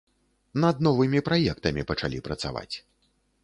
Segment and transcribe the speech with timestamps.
[0.63, 2.75] Над новымі праектамі пачалі працаваць.